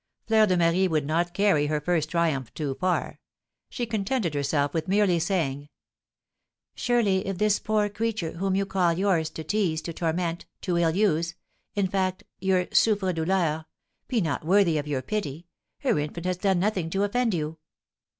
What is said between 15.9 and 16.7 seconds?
infant has done